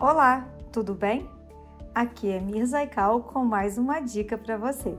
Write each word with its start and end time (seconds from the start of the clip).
Olá, 0.00 0.48
tudo 0.72 0.94
bem? 0.94 1.28
Aqui 1.94 2.30
é 2.30 2.40
Mirza 2.40 2.82
Ikal 2.82 3.20
com 3.20 3.44
mais 3.44 3.76
uma 3.76 4.00
dica 4.00 4.38
para 4.38 4.56
você. 4.56 4.96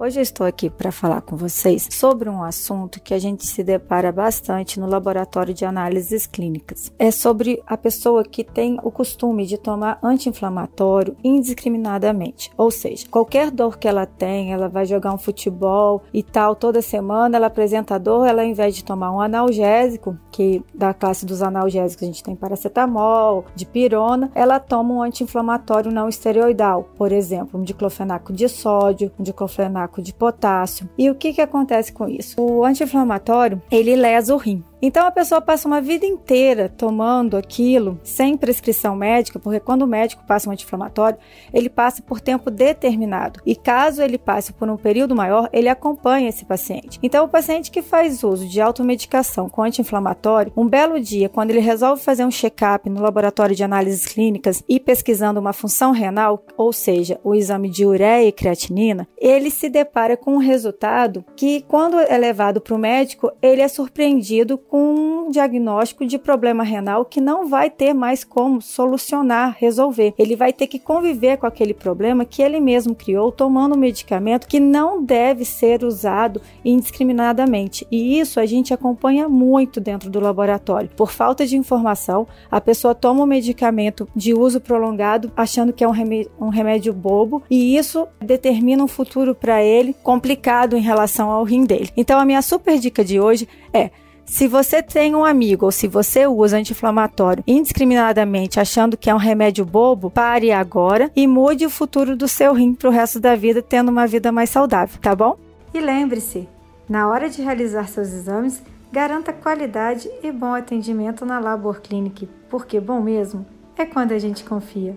Hoje 0.00 0.20
estou 0.20 0.46
aqui 0.46 0.70
para 0.70 0.92
falar 0.92 1.22
com 1.22 1.36
vocês 1.36 1.88
sobre 1.90 2.28
um 2.28 2.40
assunto 2.40 3.00
que 3.00 3.12
a 3.12 3.18
gente 3.18 3.44
se 3.44 3.64
depara 3.64 4.12
bastante 4.12 4.78
no 4.78 4.86
laboratório 4.86 5.52
de 5.52 5.64
análises 5.64 6.24
clínicas. 6.24 6.92
É 6.96 7.10
sobre 7.10 7.60
a 7.66 7.76
pessoa 7.76 8.22
que 8.22 8.44
tem 8.44 8.78
o 8.84 8.92
costume 8.92 9.44
de 9.44 9.58
tomar 9.58 9.98
anti-inflamatório 10.00 11.16
indiscriminadamente. 11.24 12.48
Ou 12.56 12.70
seja, 12.70 13.08
qualquer 13.10 13.50
dor 13.50 13.76
que 13.76 13.88
ela 13.88 14.06
tem, 14.06 14.52
ela 14.52 14.68
vai 14.68 14.86
jogar 14.86 15.12
um 15.12 15.18
futebol 15.18 16.04
e 16.14 16.22
tal, 16.22 16.54
toda 16.54 16.80
semana 16.80 17.36
ela 17.36 17.48
apresenta 17.48 17.98
dor, 17.98 18.24
ela 18.24 18.42
ao 18.42 18.48
invés 18.48 18.76
de 18.76 18.84
tomar 18.84 19.10
um 19.10 19.20
analgésico, 19.20 20.16
que 20.30 20.62
da 20.72 20.94
classe 20.94 21.26
dos 21.26 21.42
analgésicos 21.42 22.04
a 22.04 22.06
gente 22.06 22.22
tem 22.22 22.36
paracetamol, 22.36 23.46
dipirona, 23.52 24.30
ela 24.32 24.60
toma 24.60 24.94
um 24.94 25.02
anti-inflamatório 25.02 25.90
não 25.90 26.08
esteroidal, 26.08 26.88
por 26.96 27.10
exemplo, 27.10 27.58
um 27.58 27.64
diclofenaco 27.64 28.32
de 28.32 28.48
sódio, 28.48 29.10
um 29.18 29.24
diclofenaco 29.24 29.87
de 29.96 30.12
potássio. 30.12 30.88
E 30.96 31.10
o 31.10 31.14
que, 31.14 31.32
que 31.32 31.40
acontece 31.40 31.92
com 31.92 32.08
isso? 32.08 32.40
O 32.40 32.64
anti-inflamatório, 32.64 33.60
ele 33.70 33.96
lesa 33.96 34.34
o 34.34 34.38
rim. 34.38 34.62
Então 34.80 35.06
a 35.06 35.10
pessoa 35.10 35.40
passa 35.40 35.66
uma 35.66 35.80
vida 35.80 36.06
inteira 36.06 36.68
tomando 36.68 37.36
aquilo 37.36 37.98
sem 38.04 38.36
prescrição 38.36 38.94
médica, 38.94 39.38
porque 39.38 39.58
quando 39.58 39.82
o 39.82 39.86
médico 39.86 40.24
passa 40.26 40.48
um 40.48 40.52
anti-inflamatório, 40.52 41.18
ele 41.52 41.68
passa 41.68 42.00
por 42.00 42.20
tempo 42.20 42.50
determinado. 42.50 43.40
E 43.44 43.56
caso 43.56 44.02
ele 44.02 44.16
passe 44.16 44.52
por 44.52 44.68
um 44.68 44.76
período 44.76 45.16
maior, 45.16 45.48
ele 45.52 45.68
acompanha 45.68 46.28
esse 46.28 46.44
paciente. 46.44 46.98
Então 47.02 47.24
o 47.24 47.28
paciente 47.28 47.70
que 47.70 47.82
faz 47.82 48.22
uso 48.22 48.46
de 48.46 48.60
automedicação 48.60 49.48
com 49.48 49.62
anti-inflamatório, 49.62 50.52
um 50.56 50.68
belo 50.68 51.00
dia, 51.00 51.28
quando 51.28 51.50
ele 51.50 51.60
resolve 51.60 52.02
fazer 52.02 52.24
um 52.24 52.30
check-up 52.30 52.88
no 52.88 53.02
laboratório 53.02 53.56
de 53.56 53.64
análises 53.64 54.06
clínicas 54.06 54.62
e 54.68 54.78
pesquisando 54.78 55.40
uma 55.40 55.52
função 55.52 55.90
renal, 55.90 56.44
ou 56.56 56.72
seja, 56.72 57.18
o 57.24 57.34
exame 57.34 57.68
de 57.68 57.84
ureia 57.84 58.28
e 58.28 58.32
creatinina, 58.32 59.08
ele 59.16 59.50
se 59.50 59.68
depara 59.68 60.16
com 60.16 60.34
um 60.34 60.38
resultado 60.38 61.24
que, 61.34 61.62
quando 61.62 61.98
é 61.98 62.16
levado 62.16 62.60
para 62.60 62.74
o 62.74 62.78
médico, 62.78 63.32
ele 63.42 63.60
é 63.60 63.68
surpreendido 63.68 64.56
com 64.68 65.26
um 65.28 65.30
diagnóstico 65.30 66.06
de 66.06 66.18
problema 66.18 66.62
renal 66.62 67.04
que 67.04 67.20
não 67.20 67.46
vai 67.46 67.70
ter 67.70 67.92
mais 67.92 68.24
como 68.24 68.60
solucionar, 68.62 69.56
resolver. 69.58 70.14
Ele 70.18 70.34
vai 70.34 70.52
ter 70.52 70.66
que 70.66 70.78
conviver 70.78 71.36
com 71.36 71.46
aquele 71.46 71.74
problema 71.74 72.24
que 72.24 72.42
ele 72.42 72.60
mesmo 72.60 72.94
criou, 72.94 73.30
tomando 73.30 73.74
um 73.74 73.78
medicamento 73.78 74.46
que 74.46 74.58
não 74.58 75.02
deve 75.02 75.44
ser 75.44 75.84
usado 75.84 76.40
indiscriminadamente. 76.64 77.86
E 77.90 78.18
isso 78.18 78.40
a 78.40 78.46
gente 78.46 78.72
acompanha 78.72 79.28
muito 79.28 79.80
dentro 79.80 80.10
do 80.10 80.20
laboratório. 80.20 80.90
Por 80.96 81.10
falta 81.10 81.46
de 81.46 81.56
informação, 81.56 82.26
a 82.50 82.60
pessoa 82.60 82.94
toma 82.94 83.22
um 83.22 83.26
medicamento 83.26 84.08
de 84.14 84.32
uso 84.32 84.60
prolongado 84.60 85.30
achando 85.36 85.72
que 85.72 85.84
é 85.84 85.88
um 85.88 85.98
um 86.40 86.48
remédio 86.48 86.92
bobo 86.92 87.42
e 87.50 87.76
isso 87.76 88.06
determina 88.20 88.82
um 88.82 88.88
futuro 88.88 89.34
para 89.34 89.62
ele 89.62 89.94
complicado 90.02 90.76
em 90.76 90.80
relação 90.80 91.30
ao 91.30 91.44
rim 91.44 91.64
dele. 91.64 91.90
Então 91.96 92.18
a 92.18 92.24
minha 92.24 92.40
super 92.42 92.78
dica 92.78 93.04
de 93.04 93.20
hoje 93.20 93.48
é 93.72 93.90
se 94.28 94.46
você 94.46 94.82
tem 94.82 95.14
um 95.14 95.24
amigo 95.24 95.64
ou 95.64 95.72
se 95.72 95.88
você 95.88 96.26
usa 96.26 96.58
anti-inflamatório 96.58 97.42
indiscriminadamente 97.46 98.60
achando 98.60 98.96
que 98.96 99.08
é 99.08 99.14
um 99.14 99.18
remédio 99.18 99.64
bobo, 99.64 100.10
pare 100.10 100.52
agora 100.52 101.10
e 101.16 101.26
mude 101.26 101.64
o 101.64 101.70
futuro 101.70 102.14
do 102.14 102.28
seu 102.28 102.52
rim 102.52 102.74
para 102.74 102.88
o 102.88 102.92
resto 102.92 103.18
da 103.18 103.34
vida, 103.34 103.62
tendo 103.62 103.88
uma 103.88 104.06
vida 104.06 104.30
mais 104.30 104.50
saudável, 104.50 105.00
tá 105.00 105.16
bom? 105.16 105.36
E 105.72 105.80
lembre-se, 105.80 106.46
na 106.88 107.08
hora 107.08 107.30
de 107.30 107.40
realizar 107.40 107.88
seus 107.88 108.08
exames, 108.08 108.62
garanta 108.92 109.32
qualidade 109.32 110.08
e 110.22 110.30
bom 110.30 110.54
atendimento 110.54 111.24
na 111.24 111.38
Labor 111.38 111.80
Clinic, 111.80 112.28
porque 112.50 112.78
bom 112.78 113.00
mesmo 113.00 113.46
é 113.76 113.86
quando 113.86 114.12
a 114.12 114.18
gente 114.18 114.44
confia. 114.44 114.94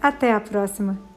Até 0.00 0.32
a 0.32 0.40
próxima! 0.40 1.13